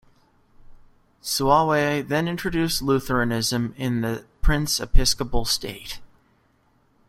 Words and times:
Suawe 1.21 2.01
then 2.07 2.27
introduced 2.27 2.81
Lutheranism 2.81 3.75
in 3.77 4.01
the 4.01 4.25
prince-episcopal 4.41 5.45
state. 5.45 5.99